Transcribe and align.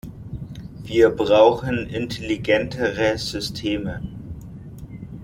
Wir 0.83 1.11
brauchen 1.11 1.85
intelligentere 1.87 3.19
Systeme. 3.19 4.01